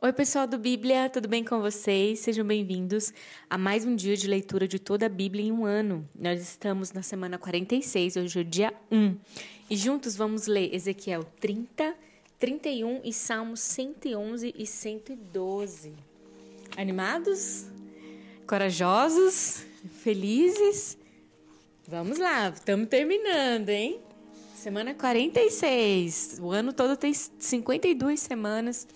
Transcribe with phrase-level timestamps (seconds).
[0.00, 2.20] Oi, pessoal do Bíblia, tudo bem com vocês?
[2.20, 3.12] Sejam bem-vindos
[3.50, 6.08] a mais um dia de leitura de toda a Bíblia em um ano.
[6.14, 9.16] Nós estamos na semana 46, hoje é o dia 1.
[9.68, 11.96] E juntos vamos ler Ezequiel 30,
[12.38, 15.92] 31 e Salmos 111 e 112.
[16.76, 17.66] Animados?
[18.46, 19.64] Corajosos?
[20.04, 20.96] Felizes?
[21.88, 24.00] Vamos lá, estamos terminando, hein?
[24.54, 26.38] Semana 46.
[26.40, 28.86] O ano todo tem 52 semanas.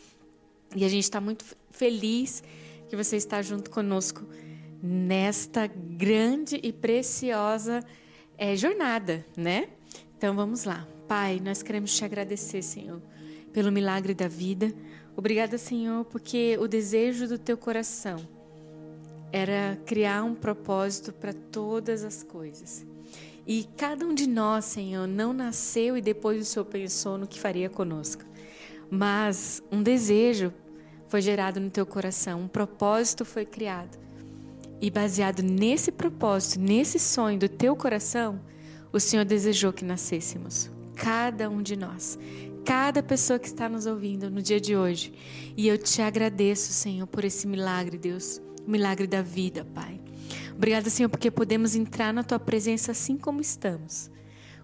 [0.75, 2.43] E a gente está muito feliz
[2.88, 4.27] que você está junto conosco
[4.83, 7.84] nesta grande e preciosa
[8.37, 9.69] é, jornada, né?
[10.16, 10.87] Então vamos lá.
[11.06, 13.01] Pai, nós queremos te agradecer, Senhor,
[13.52, 14.73] pelo milagre da vida.
[15.16, 18.16] Obrigada, Senhor, porque o desejo do teu coração
[19.30, 22.84] era criar um propósito para todas as coisas.
[23.46, 27.41] E cada um de nós, Senhor, não nasceu e depois o Senhor pensou no que
[27.41, 28.23] faria conosco.
[28.91, 30.52] Mas um desejo
[31.12, 33.98] foi gerado no teu coração, um propósito foi criado.
[34.80, 38.41] E baseado nesse propósito, nesse sonho do teu coração,
[38.91, 40.71] o Senhor desejou que nascêssemos.
[40.96, 42.19] Cada um de nós,
[42.65, 45.13] cada pessoa que está nos ouvindo no dia de hoje.
[45.54, 50.01] E eu te agradeço, Senhor, por esse milagre, Deus, milagre da vida, Pai.
[50.57, 54.10] Obrigada, Senhor, porque podemos entrar na tua presença assim como estamos.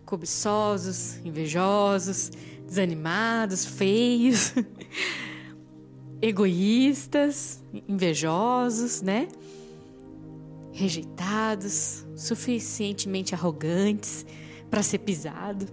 [0.07, 2.31] Cobiçosos, invejosos,
[2.67, 4.55] desanimados, feios.
[6.21, 9.29] egoístas, invejosos, né?
[10.73, 14.27] Rejeitados, suficientemente arrogantes
[14.71, 15.67] para ser pisado.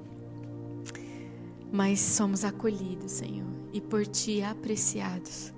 [1.71, 5.53] Mas somos acolhidos, Senhor, e por ti apreciados.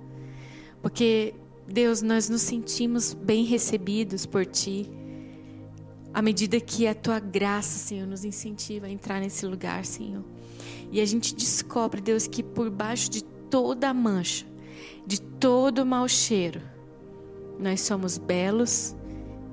[0.82, 1.34] Porque
[1.66, 4.90] Deus, nós nos sentimos bem recebidos por ti.
[6.14, 10.24] À medida que a tua graça, Senhor, nos incentiva a entrar nesse lugar, Senhor.
[10.90, 14.46] E a gente descobre, Deus, que por baixo de toda a mancha,
[15.06, 16.60] de todo mau cheiro.
[17.58, 18.94] Nós somos belos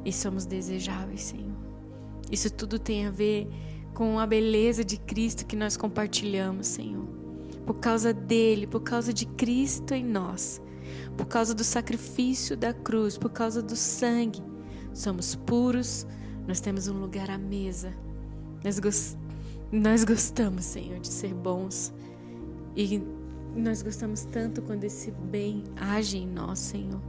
[0.03, 1.55] e somos desejáveis, Senhor.
[2.31, 3.47] Isso tudo tem a ver
[3.93, 7.07] com a beleza de Cristo que nós compartilhamos, Senhor.
[7.65, 10.61] Por causa dele, por causa de Cristo em nós,
[11.17, 14.43] por causa do sacrifício da cruz, por causa do sangue,
[14.93, 16.05] somos puros,
[16.47, 17.91] nós temos um lugar à mesa.
[18.63, 19.17] Nós, gost...
[19.71, 21.93] nós gostamos, Senhor, de ser bons
[22.75, 23.01] e
[23.61, 27.01] nós gostamos tanto quando esse bem age em nós, Senhor.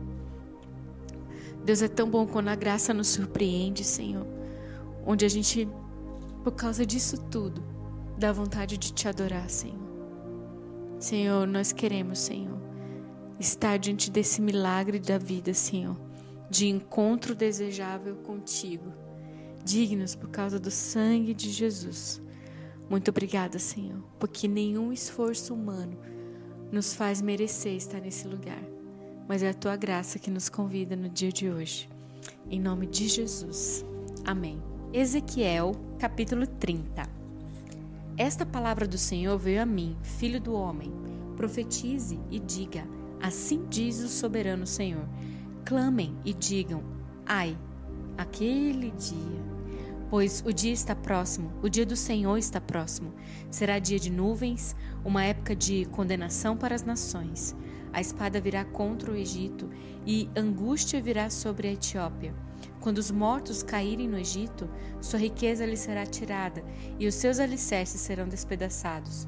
[1.64, 4.26] Deus é tão bom quando a graça nos surpreende, Senhor.
[5.04, 5.68] Onde a gente,
[6.44, 7.62] por causa disso tudo,
[8.16, 9.86] dá vontade de te adorar, Senhor.
[10.98, 12.56] Senhor, nós queremos, Senhor,
[13.40, 15.96] estar diante desse milagre da vida, Senhor,
[16.48, 18.92] de encontro desejável contigo,
[19.64, 22.22] dignos por causa do sangue de Jesus.
[22.88, 25.98] Muito obrigada, Senhor, porque nenhum esforço humano
[26.71, 28.62] nos faz merecer estar nesse lugar,
[29.28, 31.88] mas é a tua graça que nos convida no dia de hoje.
[32.50, 33.84] Em nome de Jesus.
[34.25, 34.62] Amém.
[34.93, 37.03] Ezequiel, capítulo 30.
[38.16, 40.93] Esta palavra do Senhor veio a mim, filho do homem.
[41.37, 42.87] Profetize e diga:
[43.21, 45.06] Assim diz o soberano Senhor.
[45.65, 46.83] Clamem e digam:
[47.27, 47.56] Ai,
[48.16, 49.55] aquele dia
[50.08, 53.12] Pois o dia está próximo, o dia do Senhor está próximo.
[53.50, 57.56] Será dia de nuvens, uma época de condenação para as nações.
[57.92, 59.68] A espada virá contra o Egito
[60.06, 62.32] e angústia virá sobre a Etiópia.
[62.80, 66.62] Quando os mortos caírem no Egito, sua riqueza lhe será tirada
[67.00, 69.26] e os seus alicerces serão despedaçados.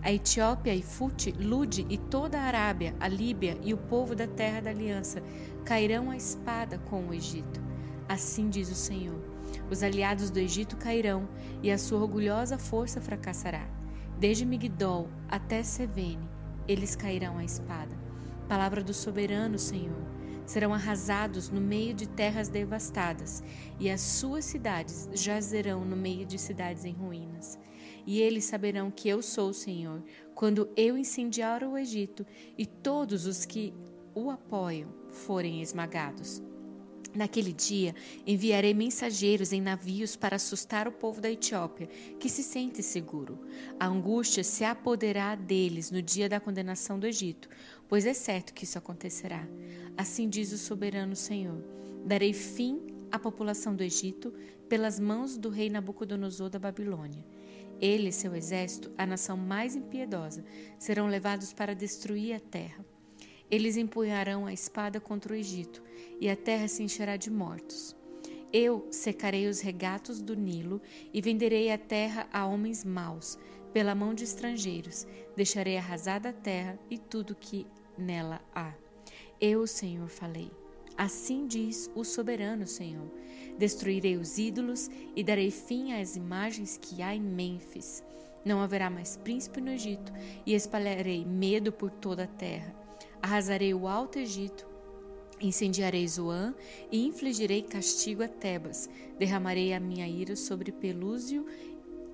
[0.00, 4.28] A Etiópia e Fute, Lude e toda a Arábia, a Líbia e o povo da
[4.28, 5.20] terra da aliança
[5.64, 7.60] cairão à espada com o Egito.
[8.08, 9.39] Assim diz o Senhor.
[9.70, 11.28] Os aliados do Egito cairão
[11.62, 13.68] e a sua orgulhosa força fracassará.
[14.18, 16.28] Desde Migdol até Sevene,
[16.68, 17.96] eles cairão à espada.
[18.48, 20.04] Palavra do soberano Senhor.
[20.44, 23.42] Serão arrasados no meio de terras devastadas,
[23.78, 27.58] e as suas cidades jazerão no meio de cidades em ruínas.
[28.04, 30.02] E eles saberão que eu sou o Senhor,
[30.34, 32.26] quando eu incendiar o Egito
[32.58, 33.72] e todos os que
[34.14, 36.42] o apoiam forem esmagados.
[37.14, 42.82] Naquele dia enviarei mensageiros em navios para assustar o povo da Etiópia, que se sente
[42.82, 43.38] seguro.
[43.78, 47.48] A angústia se apoderará deles no dia da condenação do Egito,
[47.88, 49.46] pois é certo que isso acontecerá.
[49.96, 51.62] Assim diz o soberano Senhor:
[52.04, 52.80] Darei fim
[53.10, 54.32] à população do Egito
[54.68, 57.24] pelas mãos do rei Nabucodonosor da Babilônia.
[57.80, 60.44] Ele e seu exército, a nação mais impiedosa,
[60.78, 62.84] serão levados para destruir a terra.
[63.50, 65.82] Eles empunharão a espada contra o Egito,
[66.20, 67.96] e a terra se encherá de mortos.
[68.52, 70.80] Eu secarei os regatos do Nilo
[71.12, 73.38] e venderei a terra a homens maus,
[73.72, 75.06] pela mão de estrangeiros.
[75.36, 77.66] Deixarei arrasada a terra e tudo que
[77.96, 78.74] nela há.
[79.40, 80.50] Eu, Senhor, falei.
[80.96, 83.10] Assim diz o soberano Senhor:
[83.56, 88.02] Destruirei os ídolos e darei fim às imagens que há em Mênfis.
[88.44, 90.12] Não haverá mais príncipe no Egito,
[90.44, 92.74] e espalharei medo por toda a terra.
[93.22, 94.66] Arrasarei o alto Egito,
[95.40, 96.54] incendiarei Zoan
[96.90, 98.88] e infligirei castigo a Tebas.
[99.18, 101.46] Derramarei a minha ira sobre Pelúzio,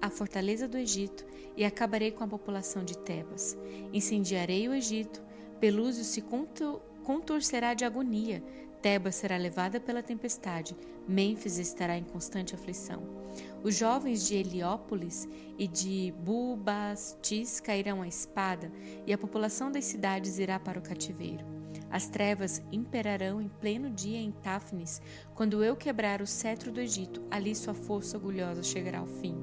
[0.03, 1.25] a fortaleza do Egito,
[1.57, 3.57] e acabarei com a população de Tebas.
[3.93, 5.23] Incendiarei o Egito,
[5.61, 6.23] Pelúzio se
[7.03, 8.43] contorcerá de agonia,
[8.87, 10.77] Tebas será levada pela tempestade,
[11.09, 13.03] Mênfis estará em constante aflição.
[13.65, 15.29] Os jovens de Heliópolis
[15.59, 18.71] e de Bubastis cairão à espada,
[19.05, 21.45] e a população das cidades irá para o cativeiro.
[21.91, 25.03] As trevas imperarão em pleno dia em Táfnis,
[25.35, 29.35] quando eu quebrar o cetro do Egito, ali sua força orgulhosa chegará ao fim.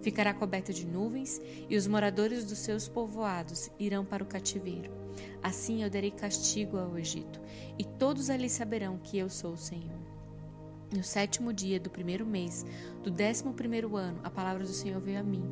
[0.00, 5.05] Ficará coberta de nuvens, e os moradores dos seus povoados irão para o cativeiro.
[5.42, 7.40] Assim eu darei castigo ao Egito,
[7.78, 9.98] e todos ali saberão que eu sou o Senhor.
[10.92, 12.64] No sétimo dia do primeiro mês,
[13.02, 15.42] do décimo primeiro ano, a palavra do Senhor veio a mim.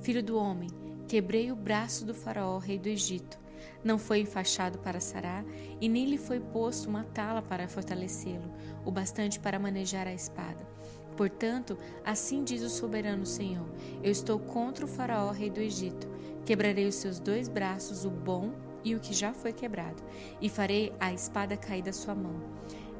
[0.00, 0.68] Filho do homem,
[1.08, 3.38] quebrei o braço do faraó, rei do Egito.
[3.82, 5.44] Não foi enfaixado para sarar,
[5.80, 8.52] e nem lhe foi posto uma tala para fortalecê-lo,
[8.84, 10.66] o bastante para manejar a espada.
[11.16, 13.66] Portanto, assim diz o soberano Senhor:
[14.02, 16.06] Eu estou contra o Faraó, rei do Egito.
[16.44, 18.52] Quebrarei os seus dois braços, o bom
[18.86, 20.00] e o que já foi quebrado,
[20.40, 22.40] e farei a espada cair da sua mão.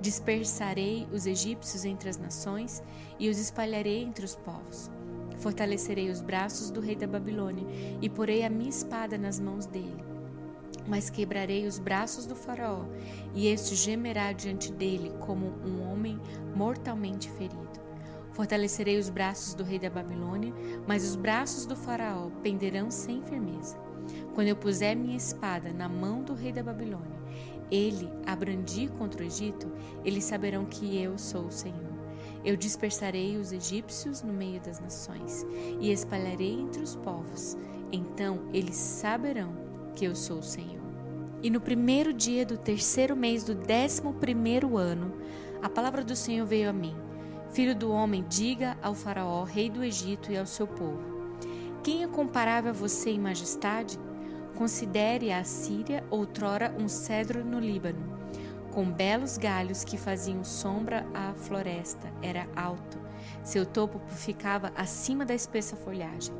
[0.00, 2.82] Dispersarei os egípcios entre as nações
[3.20, 4.90] e os espalharei entre os povos.
[5.38, 7.64] Fortalecerei os braços do rei da Babilônia
[8.02, 10.04] e porei a minha espada nas mãos dele.
[10.88, 12.84] Mas quebrarei os braços do Faraó,
[13.32, 16.20] e este gemerá diante dele como um homem
[16.54, 17.80] mortalmente ferido.
[18.32, 20.52] Fortalecerei os braços do rei da Babilônia,
[20.86, 23.85] mas os braços do Faraó penderão sem firmeza.
[24.36, 27.18] Quando eu puser minha espada na mão do rei da Babilônia,
[27.70, 29.72] ele a brandir contra o Egito,
[30.04, 31.96] eles saberão que eu sou o Senhor.
[32.44, 35.46] Eu dispersarei os egípcios no meio das nações
[35.80, 37.56] e espalharei entre os povos.
[37.90, 39.56] Então eles saberão
[39.94, 40.84] que eu sou o Senhor.
[41.42, 45.14] E no primeiro dia do terceiro mês do décimo primeiro ano,
[45.62, 46.94] a palavra do Senhor veio a mim.
[47.52, 51.00] Filho do homem, diga ao Faraó, rei do Egito, e ao seu povo:
[51.82, 53.98] Quem é comparável a você em majestade?
[54.56, 58.18] Considere a Síria outrora um cedro no Líbano,
[58.72, 62.10] com belos galhos que faziam sombra à floresta.
[62.22, 62.98] Era alto.
[63.44, 66.34] Seu topo ficava acima da espessa folhagem.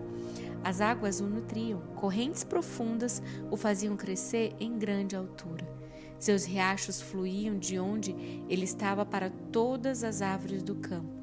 [0.65, 5.69] As águas o nutriam, correntes profundas o faziam crescer em grande altura.
[6.19, 8.13] Seus riachos fluíam de onde
[8.49, 11.16] ele estava para todas as árvores do campo.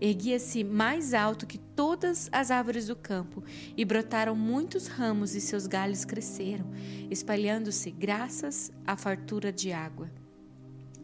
[0.00, 3.44] Erguia-se mais alto que todas as árvores do campo,
[3.76, 6.64] e brotaram muitos ramos, e seus galhos cresceram,
[7.10, 10.10] espalhando-se graças à fartura de água.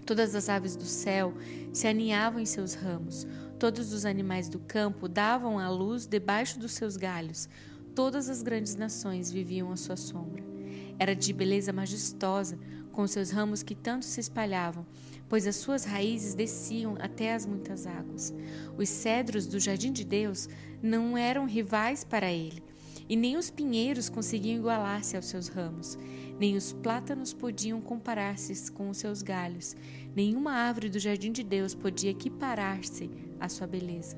[0.07, 1.35] Todas as aves do céu
[1.73, 3.27] se aninhavam em seus ramos,
[3.59, 7.49] todos os animais do campo davam a luz debaixo dos seus galhos,
[7.95, 10.56] todas as grandes nações viviam à sua sombra.
[10.99, 12.59] Era de beleza majestosa,
[12.93, 14.87] com seus ramos que tanto se espalhavam,
[15.29, 18.35] pois as suas raízes desciam até as muitas águas.
[18.79, 20.49] Os cedros do jardim de Deus
[20.83, 22.63] não eram rivais para ele,
[23.09, 25.99] e nem os pinheiros conseguiam igualar-se aos seus ramos,
[26.39, 29.77] nem os plátanos podiam comparar-se com os seus galhos,
[30.15, 34.17] nenhuma árvore do jardim de Deus podia equiparar-se à sua beleza.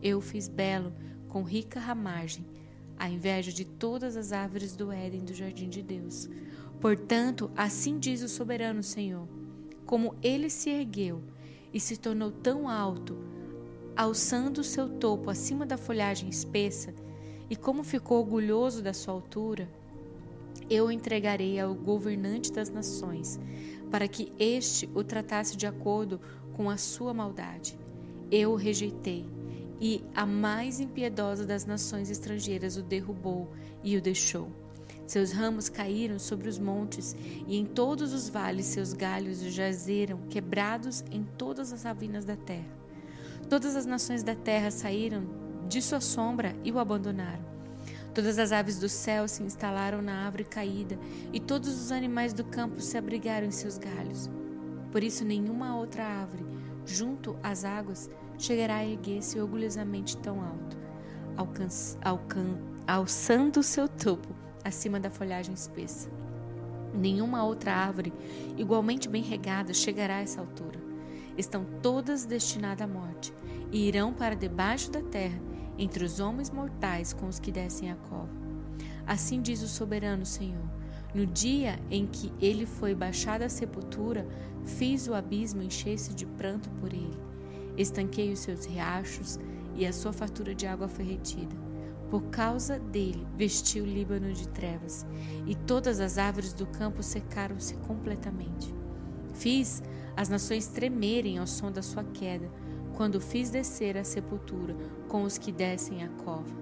[0.00, 0.92] Eu fiz belo
[1.28, 2.46] com rica ramagem,
[2.98, 6.28] a inveja de todas as árvores do Éden do jardim de Deus.
[6.80, 9.28] Portanto, assim diz o soberano Senhor:
[9.86, 11.22] como ele se ergueu
[11.72, 13.16] e se tornou tão alto,
[13.96, 16.94] alçando o seu topo acima da folhagem espessa,
[17.50, 19.68] e como ficou orgulhoso da sua altura,
[20.70, 23.38] eu o entregarei ao governante das nações,
[23.90, 26.20] para que este o tratasse de acordo
[26.54, 27.78] com a sua maldade.
[28.30, 29.26] Eu o rejeitei,
[29.80, 33.50] e a mais impiedosa das nações estrangeiras o derrubou
[33.82, 34.50] e o deixou.
[35.06, 37.14] Seus ramos caíram sobre os montes,
[37.46, 42.84] e em todos os vales seus galhos jazeram, quebrados em todas as ravinas da terra.
[43.48, 45.26] Todas as nações da terra saíram
[45.68, 47.44] de sua sombra e o abandonaram.
[48.14, 50.98] Todas as aves do céu se instalaram na árvore caída,
[51.32, 54.30] e todos os animais do campo se abrigaram em seus galhos.
[54.90, 56.46] Por isso, nenhuma outra árvore,
[56.86, 60.76] junto às águas, chegará a erguer-se orgulhosamente tão alto,
[62.86, 66.08] alçando seu topo acima da folhagem espessa.
[66.94, 68.12] Nenhuma outra árvore,
[68.56, 70.78] igualmente bem regada, chegará a essa altura.
[71.36, 73.32] Estão todas destinadas à morte
[73.72, 75.40] e irão para debaixo da terra,
[75.76, 78.30] entre os homens mortais com os que descem a cova.
[79.04, 80.64] Assim diz o soberano Senhor:
[81.12, 84.26] No dia em que ele foi baixado à sepultura,
[84.64, 87.33] fiz o abismo encher-se de pranto por ele.
[87.76, 89.38] Estanquei os seus riachos
[89.74, 91.54] e a sua fartura de água foi retida.
[92.10, 95.04] Por causa dele, vesti o Líbano de trevas,
[95.46, 98.72] e todas as árvores do campo secaram-se completamente.
[99.32, 99.82] Fiz
[100.16, 102.48] as nações tremerem ao som da sua queda,
[102.94, 104.76] quando fiz descer à sepultura
[105.08, 106.54] com os que descem à cova.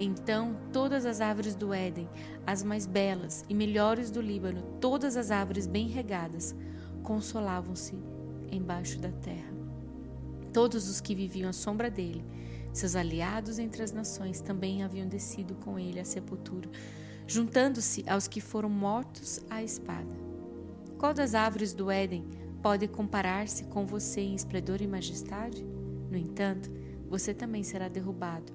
[0.00, 2.08] Então todas as árvores do Éden,
[2.46, 6.54] as mais belas e melhores do Líbano, todas as árvores bem regadas,
[7.02, 7.96] consolavam-se
[8.50, 9.57] embaixo da terra.
[10.52, 12.24] Todos os que viviam à sombra dele,
[12.72, 16.70] seus aliados entre as nações, também haviam descido com ele à sepultura,
[17.26, 20.28] juntando-se aos que foram mortos à espada.
[20.98, 22.24] Qual das árvores do Éden
[22.62, 25.64] pode comparar-se com você em esplendor e majestade?
[26.10, 26.70] No entanto,
[27.08, 28.52] você também será derrubado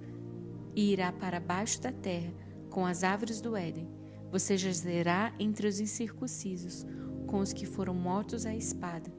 [0.76, 2.34] e irá para baixo da terra
[2.70, 3.88] com as árvores do Éden.
[4.32, 6.86] Você jazerá entre os incircuncisos,
[7.28, 9.12] com os que foram mortos à espada.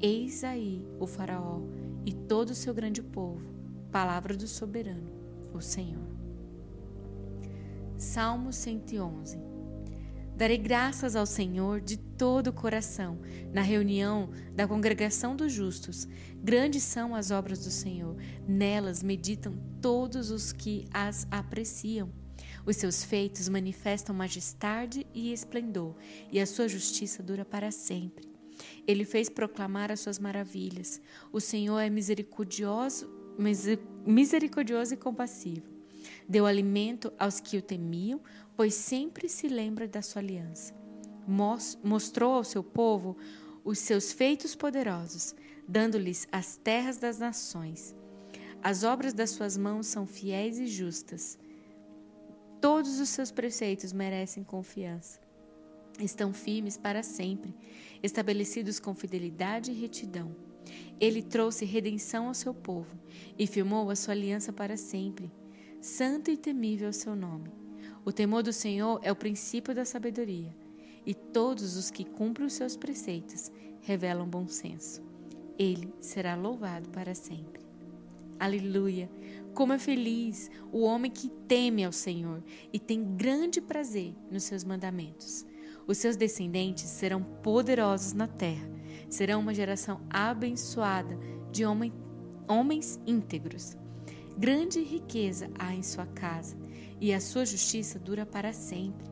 [0.00, 1.60] Eis aí o Faraó
[2.08, 3.54] e todo o seu grande povo,
[3.92, 5.10] palavra do soberano,
[5.52, 6.08] o Senhor.
[7.98, 9.38] Salmo 111
[10.34, 13.18] Darei graças ao Senhor de todo o coração,
[13.52, 16.08] na reunião da congregação dos justos.
[16.42, 18.16] Grandes são as obras do Senhor,
[18.48, 22.10] nelas meditam todos os que as apreciam.
[22.64, 25.94] Os seus feitos manifestam majestade e esplendor,
[26.32, 28.37] e a sua justiça dura para sempre.
[28.88, 31.00] Ele fez proclamar as suas maravilhas.
[31.30, 33.08] O Senhor é misericordioso,
[34.04, 35.78] misericordioso e compassivo
[36.28, 38.20] Deu alimento aos que o temiam,
[38.56, 40.74] pois sempre se lembra da sua aliança.
[41.82, 43.16] Mostrou ao seu povo
[43.64, 45.34] os seus feitos poderosos,
[45.66, 47.94] dando-lhes as terras das nações.
[48.62, 51.38] As obras das suas mãos são fiéis e justas.
[52.60, 55.20] Todos os seus preceitos merecem confiança.
[55.98, 57.54] Estão firmes para sempre,
[58.02, 60.34] estabelecidos com fidelidade e retidão.
[61.00, 62.96] Ele trouxe redenção ao seu povo
[63.38, 65.30] e firmou a sua aliança para sempre.
[65.80, 67.50] Santo e temível é o seu nome.
[68.04, 70.54] O temor do Senhor é o princípio da sabedoria,
[71.04, 73.50] e todos os que cumprem os seus preceitos
[73.80, 75.02] revelam bom senso.
[75.58, 77.66] Ele será louvado para sempre.
[78.38, 79.10] Aleluia!
[79.52, 84.62] Como é feliz o homem que teme ao Senhor e tem grande prazer nos seus
[84.62, 85.44] mandamentos.
[85.88, 88.68] Os seus descendentes serão poderosos na terra,
[89.08, 91.18] serão uma geração abençoada
[91.50, 91.90] de homem,
[92.46, 93.74] homens íntegros.
[94.36, 96.58] Grande riqueza há em sua casa,
[97.00, 99.06] e a sua justiça dura para sempre.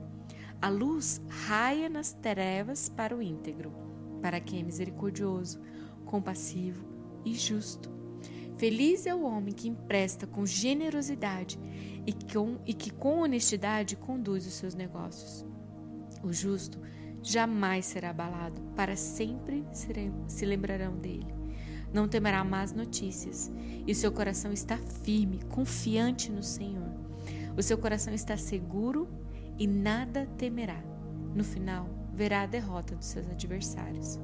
[0.61, 3.73] A luz raia nas trevas para o íntegro,
[4.21, 5.59] para quem é misericordioso,
[6.05, 6.85] compassivo
[7.25, 7.91] e justo.
[8.59, 11.59] Feliz é o homem que empresta com generosidade
[12.07, 15.56] e, com, e que com honestidade conduz os seus negócios.
[16.27, 16.81] O justo
[17.23, 19.65] jamais será abalado, para sempre
[20.27, 21.37] se lembrarão dele
[21.93, 23.51] não temerá más notícias,
[23.87, 26.91] e o seu coração está firme, confiante no Senhor.
[27.57, 29.09] O seu coração está seguro
[29.59, 30.83] e nada temerá.
[31.35, 34.19] No final, verá a derrota dos seus adversários.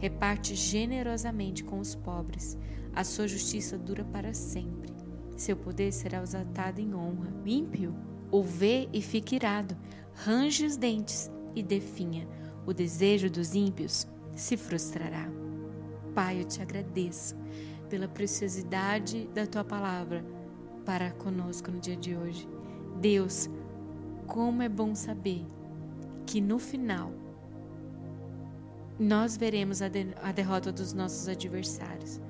[0.00, 2.58] Reparte generosamente com os pobres,
[2.92, 4.92] a sua justiça dura para sempre.
[5.36, 7.32] Seu poder será exaltado em honra.
[7.46, 7.94] Ímpio
[8.30, 9.76] o vê e fica irado,
[10.14, 12.28] range os dentes e definha.
[12.66, 15.28] O desejo dos ímpios se frustrará.
[16.14, 17.36] Pai, eu te agradeço
[17.88, 20.24] pela preciosidade da tua palavra
[20.84, 22.48] para conosco no dia de hoje.
[23.00, 23.48] Deus,
[24.26, 25.44] como é bom saber
[26.26, 27.12] que no final
[28.98, 32.20] nós veremos a, de, a derrota dos nossos adversários.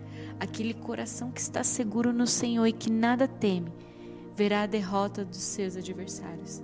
[0.41, 3.73] Aquele coração que está seguro no Senhor e que nada teme,
[4.37, 6.63] verá a derrota dos seus adversários.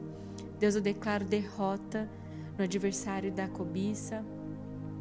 [0.59, 2.11] Deus, eu declaro derrota
[2.61, 4.23] no adversário da cobiça,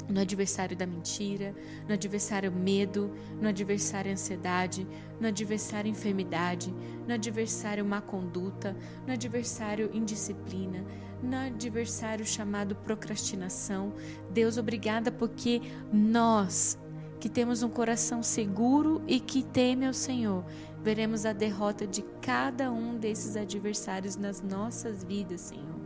[0.07, 1.53] no adversário da mentira,
[1.85, 4.87] no adversário medo, no adversário ansiedade,
[5.19, 6.73] no adversário enfermidade,
[7.05, 10.85] no adversário má conduta, no adversário indisciplina,
[11.21, 13.93] no adversário chamado procrastinação.
[14.31, 15.61] Deus, obrigada porque
[15.91, 16.79] nós
[17.19, 20.45] que temos um coração seguro e que teme ao Senhor,
[20.81, 25.78] veremos a derrota de cada um desses adversários nas nossas vidas, Senhor.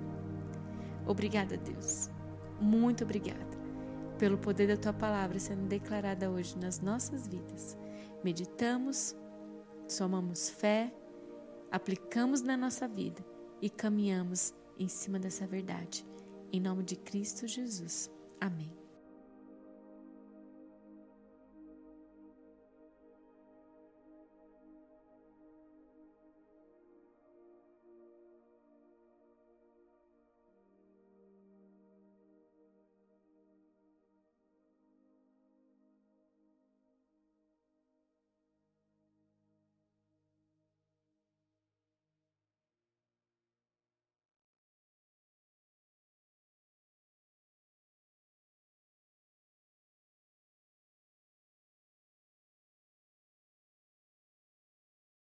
[1.05, 2.10] Obrigada, Deus.
[2.60, 3.63] Muito obrigada
[4.17, 7.77] pelo poder da tua palavra sendo declarada hoje nas nossas vidas.
[8.24, 9.15] Meditamos,
[9.88, 10.93] somamos fé,
[11.72, 13.24] aplicamos na nossa vida
[13.62, 16.05] e caminhamos em cima dessa verdade.
[16.51, 18.10] Em nome de Cristo Jesus.
[18.39, 18.82] Amém.